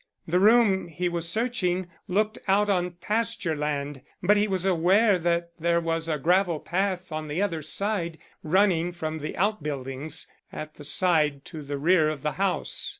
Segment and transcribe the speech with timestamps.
[0.27, 5.51] The room he was searching looked out on pasture land, but he was aware that
[5.59, 10.83] there was a gravel path on the other side, running from the outbuildings at the
[10.83, 12.89] side to the rear of the house.